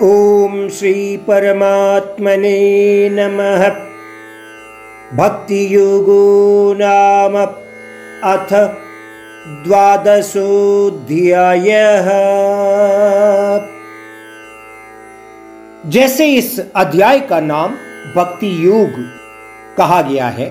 [0.00, 2.58] ॐ श्रीपरमात्मने
[3.12, 3.62] नमः।
[5.16, 6.22] भक्तियोगो
[6.78, 8.52] नाम अथ
[9.64, 10.48] द्वादशोऽध्यायः।
[15.90, 17.70] जैसे इस अध्याय का नाम
[18.16, 18.98] भक्ति योग
[19.76, 20.48] कहा गया है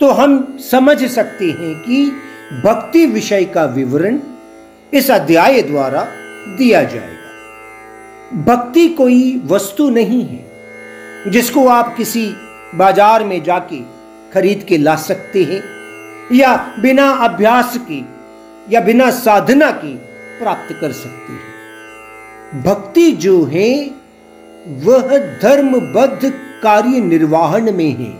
[0.00, 1.98] तो हम समझ सकते हैं कि
[2.64, 4.20] भक्ति विषय का विवरण
[4.94, 6.02] इस अध्याय द्वारा
[6.58, 7.19] दिया जाएगा।
[8.34, 12.26] भक्ति कोई वस्तु नहीं है, जिसको आप किसी
[12.74, 13.80] बाज़ार में जाके
[14.34, 15.62] खरीद के ला सकते हैं,
[16.36, 18.00] या बिना अभ्यास के,
[18.72, 19.94] या बिना साधना के
[20.38, 23.90] प्राप्त कर सकते हैं। भक्ति जो है,
[24.66, 28.12] वह धर्मबद्ध कार्य निर्वाहन में है।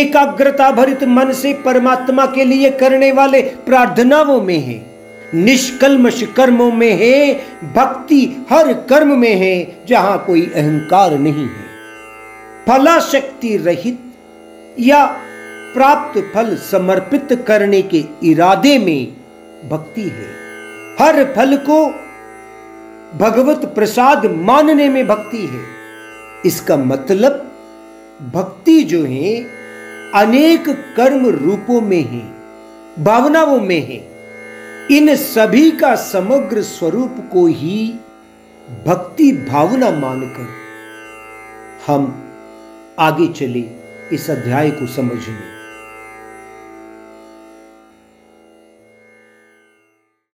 [0.00, 4.97] एकाग्रता भरित मन से परमात्मा के लिए करने वाले प्रार्थनाओं में है।
[5.34, 7.34] निष्कलमश कर्मों में है,
[7.74, 11.68] भक्ति हर कर्म में है, जहाँ कोई अहंकार नहीं है।
[12.68, 13.98] फलाशक्ति रहित
[14.80, 15.06] या
[15.74, 19.16] प्राप्त फल समर्पित करने के इरादे में
[19.68, 20.38] भक्ति है।
[21.00, 21.86] हर फल को
[23.18, 25.60] भगवत प्रसाद मानने में भक्ति है।
[26.46, 27.52] इसका मतलब
[28.34, 29.46] भक्ति जो है,
[30.14, 32.32] अनेक कर्म रूपों में है,
[33.04, 34.17] भावनाओं में है।
[34.90, 37.94] इन सभी का समग्र स्वरूप को ही
[38.86, 40.48] भक्ति भावना मानकर
[41.86, 42.30] हम
[42.98, 43.64] आगे चले
[44.12, 45.57] इस अध्याय को समझने।